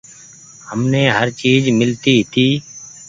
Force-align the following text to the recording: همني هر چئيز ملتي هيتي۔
همني 0.69 1.03
هر 1.17 1.27
چئيز 1.39 1.63
ملتي 1.79 2.11
هيتي۔ 2.17 2.47